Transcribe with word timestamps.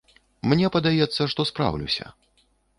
Мне 0.53 0.71
падаецца, 0.77 1.21
што 1.35 1.47
спраўлюся. 1.53 2.05